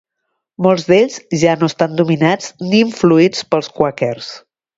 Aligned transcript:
Molts 0.67 0.85
d'ells 0.87 1.17
ja 1.41 1.53
no 1.63 1.69
estan 1.73 1.93
dominats 1.99 2.49
ni 2.71 2.81
influïts 2.87 3.45
pels 3.53 3.71
quàquers. 3.79 4.33